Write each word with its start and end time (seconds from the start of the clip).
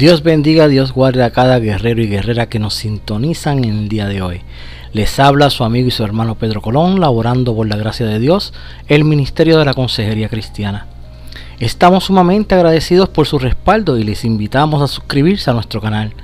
Dios 0.00 0.22
bendiga, 0.22 0.66
Dios 0.66 0.94
guarde 0.94 1.22
a 1.22 1.30
cada 1.30 1.58
guerrero 1.58 2.00
y 2.00 2.08
guerrera 2.08 2.48
que 2.48 2.58
nos 2.58 2.72
sintonizan 2.72 3.64
en 3.64 3.80
el 3.80 3.88
día 3.90 4.06
de 4.06 4.22
hoy. 4.22 4.40
Les 4.94 5.20
habla 5.20 5.50
su 5.50 5.62
amigo 5.62 5.88
y 5.88 5.90
su 5.90 6.02
hermano 6.02 6.36
Pedro 6.36 6.62
Colón, 6.62 7.00
laborando 7.00 7.54
por 7.54 7.68
la 7.68 7.76
gracia 7.76 8.06
de 8.06 8.18
Dios 8.18 8.54
el 8.88 9.04
Ministerio 9.04 9.58
de 9.58 9.66
la 9.66 9.74
Consejería 9.74 10.30
Cristiana. 10.30 10.86
Estamos 11.58 12.04
sumamente 12.04 12.54
agradecidos 12.54 13.10
por 13.10 13.26
su 13.26 13.38
respaldo 13.38 13.98
y 13.98 14.04
les 14.04 14.24
invitamos 14.24 14.80
a 14.80 14.88
suscribirse 14.88 15.50
a 15.50 15.52
nuestro 15.52 15.82
canal, 15.82 16.14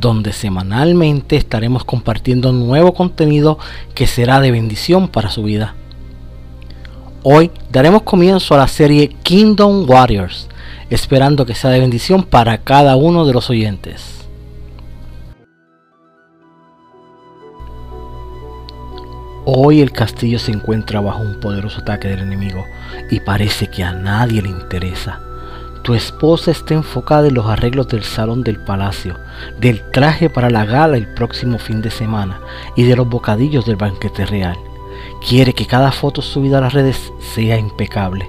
donde 0.00 0.32
semanalmente 0.32 1.36
estaremos 1.36 1.84
compartiendo 1.84 2.52
nuevo 2.52 2.94
contenido 2.94 3.58
que 3.94 4.06
será 4.06 4.40
de 4.40 4.50
bendición 4.50 5.08
para 5.08 5.28
su 5.28 5.42
vida. 5.42 5.74
Hoy 7.22 7.50
daremos 7.70 8.00
comienzo 8.00 8.54
a 8.54 8.58
la 8.58 8.68
serie 8.68 9.10
Kingdom 9.22 9.84
Warriors 9.86 10.48
esperando 10.90 11.46
que 11.46 11.54
sea 11.54 11.70
de 11.70 11.80
bendición 11.80 12.22
para 12.24 12.58
cada 12.58 12.96
uno 12.96 13.24
de 13.26 13.32
los 13.32 13.50
oyentes. 13.50 14.16
Hoy 19.44 19.80
el 19.80 19.92
castillo 19.92 20.40
se 20.40 20.50
encuentra 20.50 21.00
bajo 21.00 21.22
un 21.22 21.38
poderoso 21.38 21.80
ataque 21.80 22.08
del 22.08 22.20
enemigo 22.20 22.64
y 23.10 23.20
parece 23.20 23.68
que 23.68 23.84
a 23.84 23.92
nadie 23.92 24.42
le 24.42 24.48
interesa. 24.48 25.20
Tu 25.82 25.94
esposa 25.94 26.50
está 26.50 26.74
enfocada 26.74 27.28
en 27.28 27.34
los 27.34 27.46
arreglos 27.46 27.86
del 27.86 28.02
salón 28.02 28.42
del 28.42 28.58
palacio, 28.58 29.16
del 29.60 29.88
traje 29.92 30.28
para 30.28 30.50
la 30.50 30.64
gala 30.64 30.96
el 30.96 31.06
próximo 31.14 31.58
fin 31.58 31.80
de 31.80 31.92
semana 31.92 32.40
y 32.74 32.82
de 32.82 32.96
los 32.96 33.08
bocadillos 33.08 33.64
del 33.66 33.76
banquete 33.76 34.26
real. 34.26 34.56
Quiere 35.28 35.52
que 35.52 35.66
cada 35.66 35.92
foto 35.92 36.22
subida 36.22 36.58
a 36.58 36.62
las 36.62 36.72
redes 36.72 37.12
sea 37.20 37.56
impecable 37.56 38.28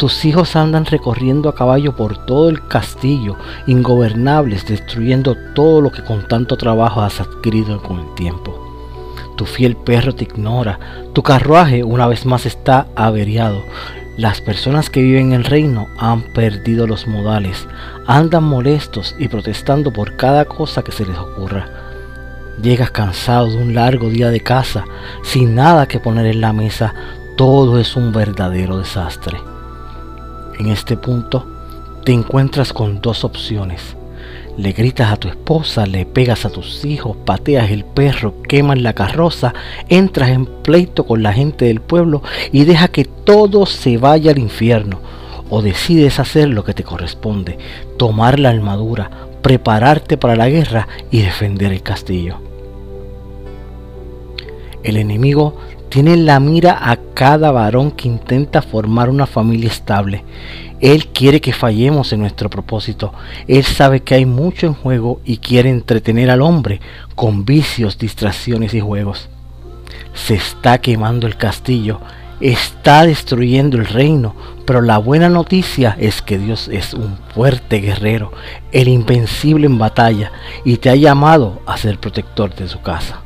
tus 0.00 0.24
hijos 0.24 0.56
andan 0.56 0.86
recorriendo 0.86 1.50
a 1.50 1.54
caballo 1.54 1.94
por 1.94 2.24
todo 2.24 2.48
el 2.48 2.66
castillo, 2.66 3.36
ingobernables, 3.66 4.64
destruyendo 4.64 5.36
todo 5.54 5.82
lo 5.82 5.92
que 5.92 6.02
con 6.02 6.26
tanto 6.26 6.56
trabajo 6.56 7.02
has 7.02 7.20
adquirido 7.20 7.82
con 7.82 8.00
el 8.00 8.14
tiempo. 8.14 8.58
Tu 9.36 9.44
fiel 9.44 9.76
perro 9.76 10.14
te 10.14 10.24
ignora, 10.24 10.80
tu 11.12 11.22
carruaje 11.22 11.84
una 11.84 12.06
vez 12.06 12.24
más 12.24 12.46
está 12.46 12.86
averiado. 12.96 13.62
Las 14.16 14.40
personas 14.40 14.88
que 14.88 15.02
viven 15.02 15.26
en 15.26 15.40
el 15.40 15.44
reino 15.44 15.86
han 15.98 16.22
perdido 16.32 16.86
los 16.86 17.06
modales, 17.06 17.68
andan 18.06 18.44
molestos 18.44 19.14
y 19.18 19.28
protestando 19.28 19.92
por 19.92 20.16
cada 20.16 20.46
cosa 20.46 20.82
que 20.82 20.92
se 20.92 21.04
les 21.04 21.18
ocurra. 21.18 21.66
Llegas 22.62 22.90
cansado 22.90 23.50
de 23.50 23.58
un 23.58 23.74
largo 23.74 24.08
día 24.08 24.30
de 24.30 24.40
casa, 24.40 24.86
sin 25.22 25.54
nada 25.54 25.86
que 25.86 26.00
poner 26.00 26.24
en 26.24 26.40
la 26.40 26.54
mesa, 26.54 26.94
todo 27.36 27.78
es 27.78 27.96
un 27.96 28.12
verdadero 28.12 28.78
desastre. 28.78 29.38
En 30.60 30.66
este 30.66 30.98
punto 30.98 31.46
te 32.04 32.12
encuentras 32.12 32.74
con 32.74 33.00
dos 33.00 33.24
opciones. 33.24 33.96
Le 34.58 34.72
gritas 34.72 35.10
a 35.10 35.16
tu 35.16 35.28
esposa, 35.28 35.86
le 35.86 36.04
pegas 36.04 36.44
a 36.44 36.50
tus 36.50 36.84
hijos, 36.84 37.16
pateas 37.24 37.70
el 37.70 37.86
perro, 37.86 38.42
quemas 38.42 38.78
la 38.78 38.92
carroza, 38.92 39.54
entras 39.88 40.28
en 40.28 40.44
pleito 40.44 41.06
con 41.06 41.22
la 41.22 41.32
gente 41.32 41.64
del 41.64 41.80
pueblo 41.80 42.22
y 42.52 42.64
deja 42.64 42.88
que 42.88 43.06
todo 43.06 43.64
se 43.64 43.96
vaya 43.96 44.32
al 44.32 44.38
infierno. 44.38 45.00
O 45.48 45.62
decides 45.62 46.20
hacer 46.20 46.50
lo 46.50 46.62
que 46.62 46.74
te 46.74 46.84
corresponde, 46.84 47.56
tomar 47.96 48.38
la 48.38 48.50
armadura, 48.50 49.10
prepararte 49.40 50.18
para 50.18 50.36
la 50.36 50.50
guerra 50.50 50.88
y 51.10 51.22
defender 51.22 51.72
el 51.72 51.82
castillo. 51.82 52.36
El 54.82 54.98
enemigo 54.98 55.56
tiene 55.90 56.16
la 56.16 56.38
mira 56.38 56.78
a 56.80 56.96
cada 57.14 57.50
varón 57.50 57.90
que 57.90 58.06
intenta 58.06 58.62
formar 58.62 59.10
una 59.10 59.26
familia 59.26 59.68
estable. 59.68 60.24
Él 60.80 61.08
quiere 61.08 61.40
que 61.40 61.52
fallemos 61.52 62.12
en 62.12 62.20
nuestro 62.20 62.48
propósito. 62.48 63.12
Él 63.48 63.64
sabe 63.64 64.00
que 64.00 64.14
hay 64.14 64.24
mucho 64.24 64.66
en 64.66 64.74
juego 64.74 65.20
y 65.24 65.38
quiere 65.38 65.68
entretener 65.68 66.30
al 66.30 66.42
hombre 66.42 66.80
con 67.16 67.44
vicios, 67.44 67.98
distracciones 67.98 68.72
y 68.72 68.80
juegos. 68.80 69.28
Se 70.14 70.34
está 70.34 70.78
quemando 70.78 71.26
el 71.26 71.36
castillo, 71.36 72.00
está 72.40 73.04
destruyendo 73.04 73.76
el 73.76 73.86
reino, 73.86 74.36
pero 74.64 74.82
la 74.82 74.96
buena 74.98 75.28
noticia 75.28 75.96
es 75.98 76.22
que 76.22 76.38
Dios 76.38 76.68
es 76.68 76.94
un 76.94 77.18
fuerte 77.34 77.80
guerrero, 77.80 78.32
el 78.70 78.86
invencible 78.86 79.66
en 79.66 79.76
batalla, 79.76 80.30
y 80.64 80.76
te 80.76 80.88
ha 80.88 80.94
llamado 80.94 81.60
a 81.66 81.76
ser 81.76 81.98
protector 81.98 82.54
de 82.54 82.68
su 82.68 82.80
casa. 82.80 83.22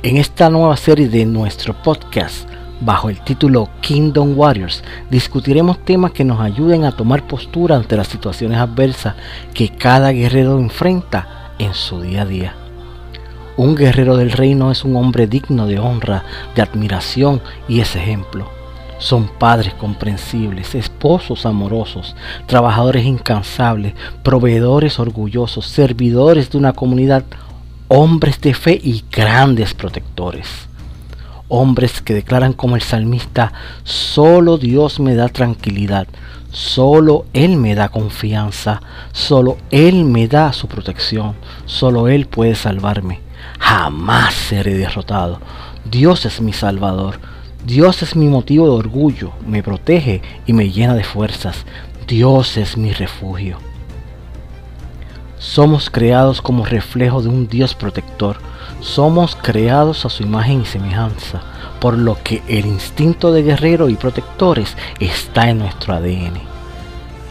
En 0.00 0.16
esta 0.16 0.48
nueva 0.48 0.76
serie 0.76 1.08
de 1.08 1.26
nuestro 1.26 1.74
podcast, 1.74 2.48
bajo 2.80 3.10
el 3.10 3.20
título 3.20 3.68
Kingdom 3.80 4.38
Warriors, 4.38 4.84
discutiremos 5.10 5.84
temas 5.84 6.12
que 6.12 6.22
nos 6.22 6.40
ayuden 6.40 6.84
a 6.84 6.92
tomar 6.92 7.26
postura 7.26 7.74
ante 7.74 7.96
las 7.96 8.06
situaciones 8.06 8.58
adversas 8.58 9.16
que 9.52 9.70
cada 9.70 10.12
guerrero 10.12 10.60
enfrenta 10.60 11.50
en 11.58 11.74
su 11.74 12.00
día 12.00 12.22
a 12.22 12.26
día. 12.26 12.54
Un 13.56 13.74
guerrero 13.74 14.16
del 14.16 14.30
reino 14.30 14.70
es 14.70 14.84
un 14.84 14.94
hombre 14.94 15.26
digno 15.26 15.66
de 15.66 15.80
honra, 15.80 16.22
de 16.54 16.62
admiración 16.62 17.42
y 17.66 17.80
es 17.80 17.96
ejemplo. 17.96 18.48
Son 18.98 19.26
padres 19.26 19.74
comprensibles, 19.74 20.76
esposos 20.76 21.44
amorosos, 21.44 22.14
trabajadores 22.46 23.04
incansables, 23.04 23.94
proveedores 24.22 25.00
orgullosos, 25.00 25.66
servidores 25.66 26.50
de 26.50 26.58
una 26.58 26.72
comunidad 26.72 27.24
hombres 27.88 28.40
de 28.42 28.52
fe 28.52 28.78
y 28.82 29.04
grandes 29.10 29.72
protectores. 29.74 30.46
Hombres 31.48 32.02
que 32.02 32.12
declaran 32.12 32.52
como 32.52 32.76
el 32.76 32.82
salmista, 32.82 33.52
solo 33.82 34.58
Dios 34.58 35.00
me 35.00 35.14
da 35.14 35.28
tranquilidad, 35.28 36.06
solo 36.50 37.24
Él 37.32 37.56
me 37.56 37.74
da 37.74 37.88
confianza, 37.88 38.82
solo 39.12 39.56
Él 39.70 40.04
me 40.04 40.28
da 40.28 40.52
su 40.52 40.68
protección, 40.68 41.34
solo 41.64 42.08
Él 42.08 42.26
puede 42.26 42.54
salvarme. 42.54 43.20
Jamás 43.58 44.34
seré 44.34 44.74
derrotado. 44.74 45.40
Dios 45.90 46.26
es 46.26 46.42
mi 46.42 46.52
salvador. 46.52 47.18
Dios 47.64 48.02
es 48.02 48.14
mi 48.14 48.28
motivo 48.28 48.66
de 48.66 48.72
orgullo, 48.72 49.32
me 49.46 49.62
protege 49.62 50.22
y 50.46 50.52
me 50.52 50.70
llena 50.70 50.94
de 50.94 51.04
fuerzas. 51.04 51.64
Dios 52.06 52.58
es 52.58 52.76
mi 52.76 52.92
refugio. 52.92 53.58
Somos 55.38 55.88
creados 55.88 56.42
como 56.42 56.66
reflejo 56.66 57.22
de 57.22 57.28
un 57.28 57.46
Dios 57.46 57.74
protector. 57.74 58.38
Somos 58.80 59.36
creados 59.36 60.04
a 60.04 60.10
su 60.10 60.24
imagen 60.24 60.62
y 60.62 60.64
semejanza, 60.64 61.42
por 61.80 61.96
lo 61.96 62.16
que 62.24 62.42
el 62.48 62.66
instinto 62.66 63.30
de 63.32 63.44
guerrero 63.44 63.88
y 63.88 63.94
protectores 63.94 64.76
está 64.98 65.48
en 65.48 65.58
nuestro 65.58 65.94
ADN. 65.94 66.40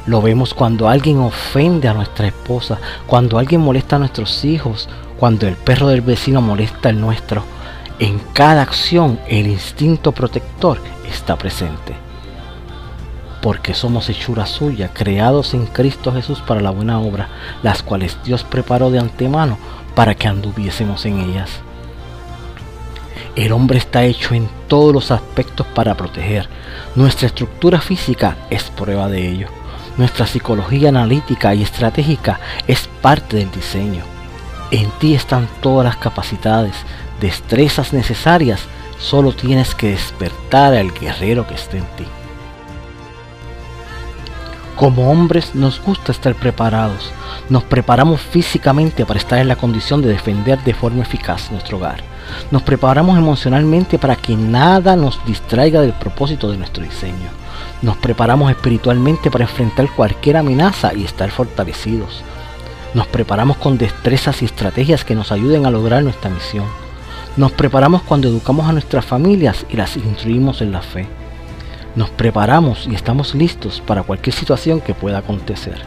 Lo 0.05 0.21
vemos 0.21 0.53
cuando 0.53 0.87
alguien 0.87 1.19
ofende 1.19 1.89
a 1.89 1.93
nuestra 1.93 2.27
esposa, 2.27 2.79
cuando 3.07 3.39
alguien 3.39 3.59
molesta 3.59 3.97
a 3.97 3.99
nuestros 3.99 4.45
hijos, 4.45 4.87
cuando 5.19 5.45
el 5.45 5.55
perro 5.55 5.87
del 5.87 6.01
vecino 6.01 6.41
molesta 6.41 6.87
al 6.89 7.01
nuestro. 7.01 7.43
En 7.99 8.19
cada 8.31 8.61
acción 8.61 9.19
el 9.27 9.47
instinto 9.47 10.13
protector 10.13 10.79
está 11.09 11.35
presente 11.35 12.06
porque 13.41 13.73
somos 13.73 14.09
hechura 14.09 14.45
suya, 14.45 14.91
creados 14.93 15.53
en 15.53 15.65
Cristo 15.65 16.11
Jesús 16.11 16.41
para 16.41 16.61
la 16.61 16.71
buena 16.71 16.99
obra, 16.99 17.29
las 17.63 17.83
cuales 17.83 18.17
Dios 18.23 18.43
preparó 18.43 18.89
de 18.89 18.99
antemano 18.99 19.57
para 19.95 20.15
que 20.15 20.27
anduviésemos 20.27 21.05
en 21.05 21.19
ellas. 21.19 21.49
El 23.35 23.51
hombre 23.51 23.77
está 23.77 24.03
hecho 24.03 24.33
en 24.33 24.49
todos 24.67 24.91
los 24.93 25.11
aspectos 25.11 25.67
para 25.67 25.95
proteger. 25.95 26.49
Nuestra 26.95 27.27
estructura 27.27 27.79
física 27.79 28.35
es 28.49 28.63
prueba 28.63 29.07
de 29.09 29.29
ello. 29.29 29.47
Nuestra 29.97 30.25
psicología 30.25 30.89
analítica 30.89 31.53
y 31.53 31.61
estratégica 31.61 32.39
es 32.67 32.89
parte 33.01 33.37
del 33.37 33.51
diseño. 33.51 34.03
En 34.71 34.89
ti 34.99 35.13
están 35.13 35.47
todas 35.61 35.85
las 35.85 35.97
capacidades, 35.97 36.75
destrezas 37.21 37.93
necesarias. 37.93 38.61
Solo 38.99 39.33
tienes 39.33 39.75
que 39.75 39.91
despertar 39.91 40.73
al 40.73 40.91
guerrero 40.91 41.45
que 41.47 41.53
está 41.53 41.77
en 41.77 41.85
ti. 41.95 42.05
Como 44.77 45.09
hombres 45.09 45.55
nos 45.55 45.81
gusta 45.81 46.11
estar 46.11 46.35
preparados. 46.35 47.11
Nos 47.49 47.63
preparamos 47.63 48.21
físicamente 48.21 49.07
para 49.07 49.17
estar 49.19 49.39
en 49.39 49.47
la 49.47 49.55
condición 49.55 50.03
de 50.03 50.09
defender 50.09 50.63
de 50.63 50.75
forma 50.75 51.01
eficaz 51.01 51.51
nuestro 51.51 51.77
hogar. 51.77 52.03
Nos 52.51 52.61
preparamos 52.61 53.17
emocionalmente 53.17 53.97
para 53.97 54.15
que 54.15 54.35
nada 54.35 54.95
nos 54.95 55.19
distraiga 55.25 55.81
del 55.81 55.93
propósito 55.93 56.51
de 56.51 56.57
nuestro 56.57 56.83
diseño. 56.83 57.29
Nos 57.81 57.97
preparamos 57.97 58.51
espiritualmente 58.51 59.31
para 59.31 59.45
enfrentar 59.45 59.89
cualquier 59.95 60.37
amenaza 60.37 60.93
y 60.93 61.05
estar 61.05 61.31
fortalecidos. 61.31 62.21
Nos 62.93 63.07
preparamos 63.07 63.57
con 63.57 63.79
destrezas 63.79 64.43
y 64.43 64.45
estrategias 64.45 65.03
que 65.03 65.15
nos 65.15 65.31
ayuden 65.31 65.65
a 65.65 65.71
lograr 65.71 66.03
nuestra 66.03 66.29
misión. 66.29 66.65
Nos 67.35 67.51
preparamos 67.51 68.03
cuando 68.03 68.27
educamos 68.27 68.67
a 68.69 68.73
nuestras 68.73 69.05
familias 69.05 69.65
y 69.71 69.75
las 69.75 69.97
instruimos 69.97 70.61
en 70.61 70.71
la 70.71 70.83
fe 70.83 71.07
nos 71.97 72.11
preparamos 72.11 72.87
y 72.87 72.93
estamos 72.93 73.33
listos 73.33 73.81
para 73.81 74.03
cualquier 74.03 74.35
situación 74.35 74.81
que 74.81 74.93
pueda 74.93 75.17
acontecer. 75.17 75.81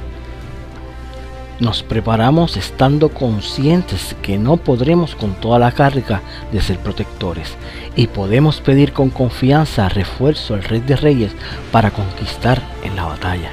Nos 1.61 1.85
preparamos 1.85 2.57
estando 2.57 3.11
conscientes 3.11 4.17
que 4.21 4.37
no 4.37 4.57
podremos 4.57 5.15
con 5.15 5.35
toda 5.35 5.61
la 5.61 5.71
carga 5.71 6.21
de 6.51 6.61
ser 6.61 6.79
protectores 6.79 7.55
y 7.95 8.09
podemos 8.09 8.61
pedir 8.61 8.93
con 8.93 9.11
confianza 9.11 9.89
refuerzo 9.89 10.55
al 10.55 10.65
Rey 10.65 10.81
de 10.81 10.97
Reyes 10.97 11.33
para 11.71 11.93
conquistar 11.93 12.61
en 12.83 12.97
la 12.97 13.05
batalla. 13.05 13.53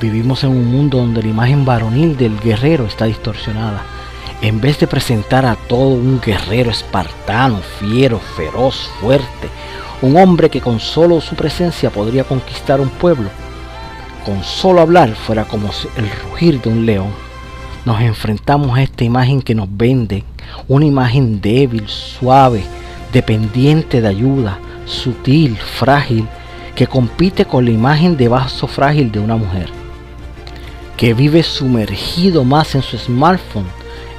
Vivimos 0.00 0.42
en 0.42 0.50
un 0.50 0.72
mundo 0.72 0.98
donde 0.98 1.22
la 1.22 1.28
imagen 1.28 1.66
varonil 1.66 2.16
del 2.16 2.40
guerrero 2.40 2.86
está 2.86 3.04
distorsionada. 3.04 3.82
En 4.40 4.60
vez 4.60 4.78
de 4.78 4.86
presentar 4.86 5.44
a 5.44 5.54
todo 5.54 5.90
un 5.90 6.18
guerrero 6.18 6.70
espartano, 6.70 7.60
fiero, 7.78 8.18
feroz, 8.18 8.90
fuerte, 9.00 9.50
un 10.02 10.16
hombre 10.16 10.50
que 10.50 10.60
con 10.60 10.80
solo 10.80 11.20
su 11.20 11.36
presencia 11.36 11.90
podría 11.90 12.24
conquistar 12.24 12.80
un 12.80 12.88
pueblo, 12.88 13.30
con 14.26 14.42
solo 14.42 14.80
hablar 14.80 15.14
fuera 15.14 15.44
como 15.44 15.70
el 15.96 16.10
rugir 16.10 16.60
de 16.60 16.68
un 16.68 16.84
león, 16.84 17.10
nos 17.84 18.00
enfrentamos 18.00 18.76
a 18.76 18.82
esta 18.82 19.04
imagen 19.04 19.40
que 19.40 19.54
nos 19.54 19.68
vende, 19.70 20.24
una 20.68 20.84
imagen 20.84 21.40
débil, 21.40 21.88
suave, 21.88 22.64
dependiente 23.12 24.00
de 24.00 24.08
ayuda, 24.08 24.58
sutil, 24.86 25.56
frágil, 25.56 26.26
que 26.74 26.86
compite 26.86 27.44
con 27.44 27.64
la 27.64 27.70
imagen 27.70 28.16
de 28.16 28.28
vaso 28.28 28.66
frágil 28.66 29.12
de 29.12 29.20
una 29.20 29.36
mujer, 29.36 29.68
que 30.96 31.14
vive 31.14 31.44
sumergido 31.44 32.44
más 32.44 32.74
en 32.74 32.82
su 32.82 32.98
smartphone, 32.98 33.66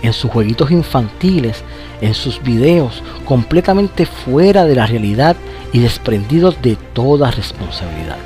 en 0.02 0.14
sus 0.14 0.32
jueguitos 0.32 0.72
infantiles, 0.72 1.64
en 2.02 2.14
sus 2.14 2.42
videos, 2.42 3.02
completamente 3.26 4.06
fuera 4.06 4.66
de 4.66 4.76
la 4.76 4.86
realidad 4.86 5.36
y 5.74 5.80
desprendidos 5.80 6.62
de 6.62 6.78
toda 6.94 7.32
responsabilidad. 7.32 8.18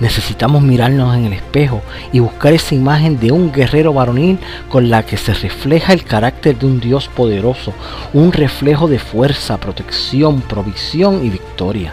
Necesitamos 0.00 0.60
mirarnos 0.60 1.16
en 1.16 1.24
el 1.24 1.32
espejo 1.32 1.80
y 2.12 2.18
buscar 2.18 2.52
esa 2.52 2.74
imagen 2.74 3.18
de 3.18 3.32
un 3.32 3.50
guerrero 3.50 3.94
varonil 3.94 4.38
con 4.68 4.90
la 4.90 5.04
que 5.04 5.16
se 5.16 5.32
refleja 5.32 5.92
el 5.92 6.04
carácter 6.04 6.58
de 6.58 6.66
un 6.66 6.80
Dios 6.80 7.08
poderoso, 7.08 7.72
un 8.12 8.32
reflejo 8.32 8.88
de 8.88 8.98
fuerza, 8.98 9.56
protección, 9.56 10.42
provisión 10.42 11.24
y 11.24 11.30
victoria. 11.30 11.92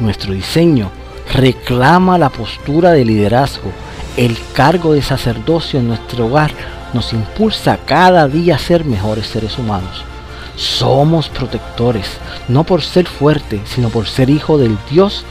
Nuestro 0.00 0.32
diseño 0.32 0.90
reclama 1.34 2.16
la 2.16 2.30
postura 2.30 2.92
de 2.92 3.04
liderazgo, 3.04 3.70
el 4.16 4.36
cargo 4.54 4.94
de 4.94 5.02
sacerdocio 5.02 5.80
en 5.80 5.88
nuestro 5.88 6.26
hogar 6.26 6.50
nos 6.94 7.12
impulsa 7.12 7.78
cada 7.84 8.26
día 8.26 8.54
a 8.54 8.58
ser 8.58 8.86
mejores 8.86 9.26
seres 9.26 9.58
humanos. 9.58 10.04
Somos 10.58 11.28
protectores, 11.28 12.18
no 12.48 12.64
por 12.64 12.82
ser 12.82 13.06
fuertes, 13.06 13.60
sino 13.66 13.90
por 13.90 14.08
ser 14.08 14.28
hijo 14.28 14.58
del 14.58 14.76
Dios 14.90 15.24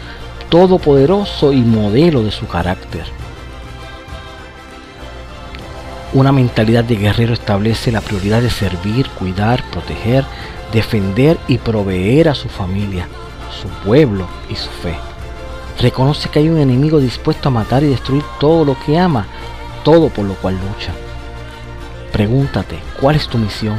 todopoderoso 0.47 1.51
y 1.51 1.57
modelo 1.57 2.23
de 2.23 2.31
su 2.31 2.47
carácter. 2.47 3.03
Una 6.13 6.31
mentalidad 6.31 6.85
de 6.85 6.95
guerrero 6.95 7.33
establece 7.33 7.91
la 7.91 7.99
prioridad 7.99 8.41
de 8.41 8.49
servir, 8.49 9.09
cuidar, 9.09 9.61
proteger, 9.69 10.23
defender 10.71 11.37
y 11.49 11.57
proveer 11.57 12.29
a 12.29 12.33
su 12.33 12.47
familia, 12.47 13.09
su 13.61 13.67
pueblo 13.85 14.27
y 14.49 14.55
su 14.55 14.69
fe. 14.69 14.95
Reconoce 15.81 16.29
que 16.29 16.39
hay 16.39 16.47
un 16.47 16.57
enemigo 16.57 17.01
dispuesto 17.01 17.49
a 17.49 17.51
matar 17.51 17.83
y 17.83 17.87
destruir 17.87 18.23
todo 18.39 18.63
lo 18.63 18.79
que 18.85 18.97
ama, 18.97 19.27
todo 19.83 20.07
por 20.07 20.23
lo 20.23 20.35
cual 20.35 20.55
lucha. 20.55 20.93
Pregúntate, 22.13 22.79
¿cuál 23.01 23.17
es 23.17 23.27
tu 23.27 23.37
misión? 23.37 23.77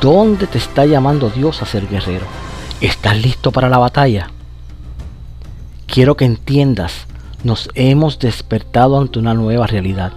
¿Dónde 0.00 0.46
te 0.46 0.58
está 0.58 0.86
llamando 0.86 1.28
Dios 1.28 1.60
a 1.60 1.66
ser 1.66 1.88
guerrero? 1.88 2.24
¿Estás 2.80 3.20
listo 3.20 3.50
para 3.50 3.68
la 3.68 3.78
batalla? 3.78 4.30
Quiero 5.88 6.16
que 6.16 6.24
entiendas, 6.24 7.08
nos 7.42 7.68
hemos 7.74 8.20
despertado 8.20 8.96
ante 8.96 9.18
una 9.18 9.34
nueva 9.34 9.66
realidad, 9.66 10.12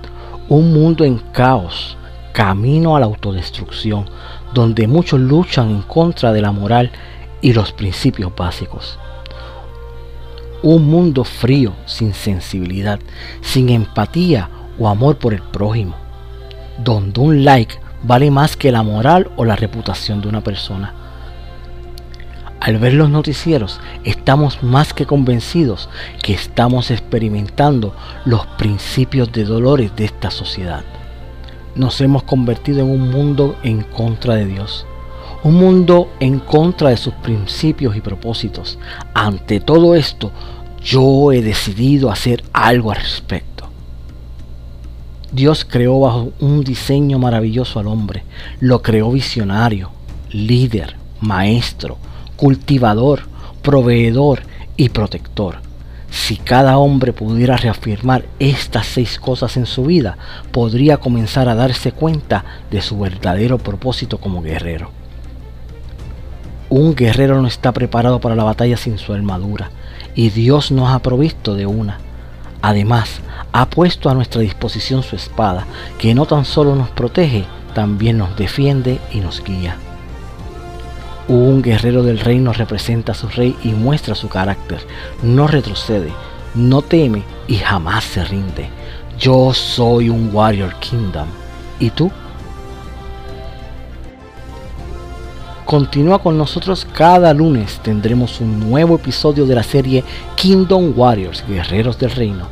un 0.49 0.71
mundo 0.71 1.03
en 1.03 1.17
caos, 1.17 1.97
camino 2.31 2.95
a 2.95 2.99
la 2.99 3.07
autodestrucción, 3.07 4.05
donde 4.53 4.87
muchos 4.87 5.19
luchan 5.19 5.71
en 5.71 5.81
contra 5.81 6.31
de 6.31 6.41
la 6.41 6.51
moral 6.51 6.91
y 7.41 7.53
los 7.53 7.71
principios 7.71 8.31
básicos. 8.35 8.99
Un 10.61 10.85
mundo 10.85 11.23
frío, 11.23 11.73
sin 11.87 12.13
sensibilidad, 12.13 12.99
sin 13.41 13.69
empatía 13.69 14.47
o 14.77 14.87
amor 14.87 15.17
por 15.17 15.33
el 15.33 15.41
prójimo, 15.41 15.95
donde 16.83 17.19
un 17.19 17.43
like 17.43 17.79
vale 18.03 18.31
más 18.31 18.55
que 18.55 18.71
la 18.71 18.83
moral 18.83 19.29
o 19.35 19.45
la 19.45 19.55
reputación 19.55 20.21
de 20.21 20.27
una 20.27 20.41
persona 20.41 20.93
al 22.61 22.77
ver 22.77 22.93
los 22.93 23.09
noticieros, 23.09 23.79
estamos 24.03 24.61
más 24.61 24.93
que 24.93 25.07
convencidos 25.07 25.89
que 26.21 26.33
estamos 26.33 26.91
experimentando 26.91 27.95
los 28.23 28.45
principios 28.45 29.31
de 29.31 29.45
dolores 29.45 29.95
de 29.95 30.05
esta 30.05 30.29
sociedad. 30.29 30.83
Nos 31.73 31.99
hemos 32.01 32.21
convertido 32.21 32.81
en 32.81 32.91
un 32.91 33.09
mundo 33.09 33.57
en 33.63 33.81
contra 33.81 34.35
de 34.35 34.45
Dios, 34.45 34.85
un 35.43 35.55
mundo 35.55 36.11
en 36.19 36.37
contra 36.37 36.89
de 36.89 36.97
sus 36.97 37.15
principios 37.15 37.95
y 37.95 38.01
propósitos. 38.01 38.77
Ante 39.15 39.59
todo 39.59 39.95
esto, 39.95 40.31
yo 40.83 41.31
he 41.31 41.41
decidido 41.41 42.11
hacer 42.11 42.43
algo 42.53 42.91
al 42.91 42.97
respecto. 42.97 43.50
Dios 45.31 45.65
creó 45.65 46.01
bajo 46.01 46.33
un 46.41 46.63
diseño 46.63 47.17
maravilloso 47.17 47.79
al 47.79 47.87
hombre, 47.87 48.23
lo 48.59 48.81
creó 48.81 49.11
visionario, 49.11 49.91
líder, 50.29 50.97
maestro, 51.21 51.97
cultivador, 52.35 53.21
proveedor 53.61 54.41
y 54.75 54.89
protector. 54.89 55.59
Si 56.09 56.35
cada 56.35 56.77
hombre 56.77 57.13
pudiera 57.13 57.55
reafirmar 57.55 58.25
estas 58.39 58.85
seis 58.87 59.17
cosas 59.17 59.55
en 59.55 59.65
su 59.65 59.85
vida, 59.85 60.17
podría 60.51 60.97
comenzar 60.97 61.47
a 61.47 61.55
darse 61.55 61.93
cuenta 61.93 62.43
de 62.69 62.81
su 62.81 62.99
verdadero 62.99 63.57
propósito 63.57 64.17
como 64.17 64.41
guerrero. 64.41 64.91
Un 66.69 66.93
guerrero 66.93 67.41
no 67.41 67.47
está 67.47 67.71
preparado 67.71 68.19
para 68.19 68.35
la 68.35 68.43
batalla 68.43 68.75
sin 68.75 68.97
su 68.97 69.13
armadura, 69.13 69.71
y 70.13 70.29
Dios 70.29 70.71
nos 70.71 70.89
ha 70.89 70.99
provisto 70.99 71.55
de 71.55 71.65
una. 71.65 71.99
Además, 72.61 73.21
ha 73.51 73.65
puesto 73.67 74.09
a 74.09 74.13
nuestra 74.13 74.41
disposición 74.41 75.03
su 75.03 75.15
espada, 75.15 75.65
que 75.97 76.13
no 76.13 76.25
tan 76.25 76.45
solo 76.45 76.75
nos 76.75 76.89
protege, 76.89 77.45
también 77.73 78.17
nos 78.17 78.35
defiende 78.35 78.99
y 79.11 79.19
nos 79.19 79.43
guía. 79.43 79.77
Un 81.27 81.61
guerrero 81.61 82.03
del 82.03 82.19
reino 82.19 82.51
representa 82.51 83.13
a 83.13 83.15
su 83.15 83.27
rey 83.27 83.55
y 83.63 83.69
muestra 83.69 84.15
su 84.15 84.27
carácter. 84.27 84.85
No 85.23 85.47
retrocede, 85.47 86.11
no 86.55 86.81
teme 86.81 87.23
y 87.47 87.55
jamás 87.55 88.03
se 88.03 88.25
rinde. 88.25 88.69
Yo 89.17 89.53
soy 89.53 90.09
un 90.09 90.29
Warrior 90.33 90.75
Kingdom. 90.79 91.27
¿Y 91.79 91.89
tú? 91.91 92.11
Continúa 95.71 96.19
con 96.19 96.37
nosotros 96.37 96.85
cada 96.93 97.33
lunes. 97.33 97.79
Tendremos 97.81 98.41
un 98.41 98.59
nuevo 98.59 98.95
episodio 98.95 99.45
de 99.45 99.55
la 99.55 99.63
serie 99.63 100.03
Kingdom 100.35 100.91
Warriors, 100.93 101.45
Guerreros 101.47 101.97
del 101.97 102.11
Reino. 102.11 102.49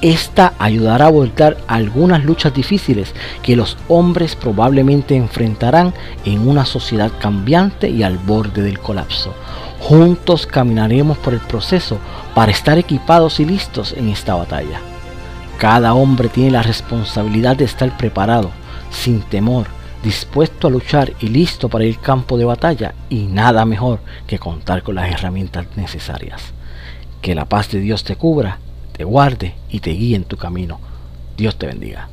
Esta 0.00 0.52
ayudará 0.56 1.06
a 1.06 1.10
voltar 1.10 1.56
algunas 1.66 2.24
luchas 2.24 2.54
difíciles 2.54 3.12
que 3.42 3.56
los 3.56 3.76
hombres 3.88 4.36
probablemente 4.36 5.16
enfrentarán 5.16 5.92
en 6.24 6.46
una 6.46 6.64
sociedad 6.64 7.10
cambiante 7.20 7.90
y 7.90 8.04
al 8.04 8.18
borde 8.18 8.62
del 8.62 8.78
colapso. 8.78 9.34
Juntos 9.80 10.46
caminaremos 10.46 11.18
por 11.18 11.34
el 11.34 11.40
proceso 11.40 11.98
para 12.36 12.52
estar 12.52 12.78
equipados 12.78 13.40
y 13.40 13.46
listos 13.46 13.94
en 13.94 14.10
esta 14.10 14.36
batalla. 14.36 14.80
Cada 15.58 15.92
hombre 15.94 16.28
tiene 16.28 16.52
la 16.52 16.62
responsabilidad 16.62 17.56
de 17.56 17.64
estar 17.64 17.96
preparado, 17.96 18.52
sin 18.92 19.22
temor, 19.22 19.66
dispuesto 20.02 20.66
a 20.66 20.70
luchar 20.70 21.12
y 21.20 21.28
listo 21.28 21.68
para 21.68 21.84
el 21.84 22.00
campo 22.00 22.38
de 22.38 22.44
batalla 22.44 22.94
y 23.08 23.26
nada 23.26 23.64
mejor 23.64 24.00
que 24.26 24.38
contar 24.38 24.82
con 24.82 24.94
las 24.94 25.10
herramientas 25.10 25.66
necesarias. 25.76 26.52
Que 27.20 27.34
la 27.34 27.44
paz 27.44 27.70
de 27.70 27.80
Dios 27.80 28.04
te 28.04 28.16
cubra 28.16 28.58
te 29.00 29.04
guarde 29.04 29.54
y 29.70 29.80
te 29.80 29.92
guíe 29.92 30.14
en 30.14 30.24
tu 30.24 30.36
camino. 30.36 30.78
Dios 31.34 31.56
te 31.56 31.66
bendiga. 31.66 32.10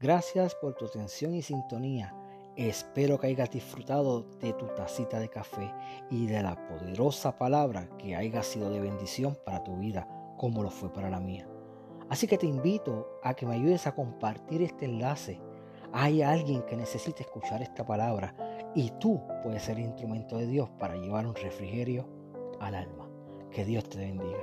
Gracias 0.00 0.56
por 0.56 0.74
tu 0.74 0.86
atención 0.86 1.32
y 1.36 1.42
sintonía. 1.42 2.12
Espero 2.56 3.20
que 3.20 3.28
hayas 3.28 3.52
disfrutado 3.52 4.22
de 4.40 4.52
tu 4.54 4.66
tacita 4.74 5.20
de 5.20 5.28
café 5.28 5.72
y 6.10 6.26
de 6.26 6.42
la 6.42 6.56
poderosa 6.66 7.38
palabra 7.38 7.88
que 7.96 8.16
haya 8.16 8.42
sido 8.42 8.70
de 8.70 8.80
bendición 8.80 9.38
para 9.46 9.62
tu 9.62 9.76
vida, 9.76 10.08
como 10.44 10.62
lo 10.62 10.68
fue 10.68 10.92
para 10.92 11.08
la 11.08 11.20
mía. 11.20 11.48
Así 12.10 12.26
que 12.26 12.36
te 12.36 12.46
invito 12.46 13.18
a 13.22 13.32
que 13.32 13.46
me 13.46 13.54
ayudes 13.54 13.86
a 13.86 13.94
compartir 13.94 14.60
este 14.60 14.84
enlace. 14.84 15.40
Hay 15.90 16.20
alguien 16.20 16.60
que 16.66 16.76
necesite 16.76 17.22
escuchar 17.22 17.62
esta 17.62 17.86
palabra 17.86 18.36
y 18.74 18.90
tú 19.00 19.22
puedes 19.42 19.62
ser 19.62 19.78
el 19.78 19.86
instrumento 19.86 20.36
de 20.36 20.46
Dios 20.46 20.68
para 20.78 20.96
llevar 20.96 21.26
un 21.26 21.34
refrigerio 21.34 22.06
al 22.60 22.74
alma. 22.74 23.08
Que 23.50 23.64
Dios 23.64 23.88
te 23.88 23.96
bendiga. 23.96 24.38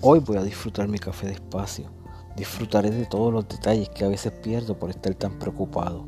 Hoy 0.00 0.20
voy 0.20 0.38
a 0.38 0.42
disfrutar 0.42 0.88
mi 0.88 0.98
café 0.98 1.26
despacio, 1.26 1.90
Disfrutaré 2.36 2.90
de 2.90 3.04
todos 3.04 3.30
los 3.30 3.46
detalles 3.46 3.90
que 3.90 4.04
a 4.04 4.08
veces 4.08 4.32
pierdo 4.32 4.78
por 4.78 4.88
estar 4.88 5.14
tan 5.14 5.38
preocupado. 5.38 6.06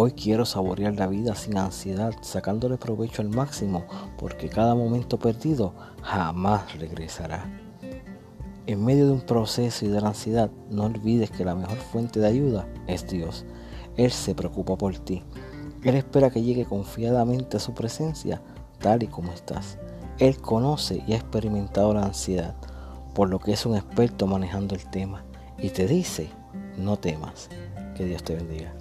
Hoy 0.00 0.12
quiero 0.12 0.46
saborear 0.46 0.94
la 0.94 1.08
vida 1.08 1.34
sin 1.34 1.58
ansiedad, 1.58 2.12
sacándole 2.20 2.76
provecho 2.76 3.20
al 3.20 3.30
máximo, 3.30 3.82
porque 4.16 4.48
cada 4.48 4.76
momento 4.76 5.18
perdido 5.18 5.72
jamás 6.02 6.78
regresará. 6.78 7.50
En 8.68 8.84
medio 8.84 9.06
de 9.06 9.12
un 9.14 9.22
proceso 9.22 9.84
y 9.84 9.88
de 9.88 10.00
la 10.00 10.10
ansiedad, 10.10 10.52
no 10.70 10.84
olvides 10.84 11.32
que 11.32 11.44
la 11.44 11.56
mejor 11.56 11.78
fuente 11.78 12.20
de 12.20 12.28
ayuda 12.28 12.68
es 12.86 13.08
Dios. 13.08 13.44
Él 13.96 14.12
se 14.12 14.36
preocupa 14.36 14.76
por 14.76 14.96
ti. 14.98 15.24
Él 15.82 15.96
espera 15.96 16.30
que 16.30 16.42
llegue 16.42 16.64
confiadamente 16.64 17.56
a 17.56 17.60
su 17.60 17.74
presencia 17.74 18.40
tal 18.78 19.02
y 19.02 19.08
como 19.08 19.32
estás. 19.32 19.78
Él 20.20 20.40
conoce 20.40 21.02
y 21.08 21.14
ha 21.14 21.16
experimentado 21.16 21.92
la 21.92 22.04
ansiedad, 22.04 22.54
por 23.16 23.28
lo 23.30 23.40
que 23.40 23.50
es 23.50 23.66
un 23.66 23.74
experto 23.74 24.28
manejando 24.28 24.76
el 24.76 24.88
tema 24.90 25.24
y 25.58 25.70
te 25.70 25.88
dice, 25.88 26.30
no 26.76 26.98
temas. 26.98 27.48
Que 27.96 28.04
Dios 28.04 28.22
te 28.22 28.36
bendiga. 28.36 28.72